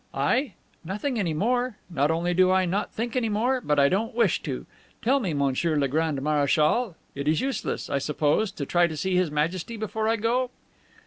[0.15, 0.53] "I?
[0.83, 1.77] Nothing any more.
[1.87, 4.65] Not only do I not think any more, but I don't wish to.
[5.03, 9.15] Tell me, Monsieur le Grand Marechal, it is useless, I suppose, to try to see
[9.15, 10.49] His Majesty before I go?"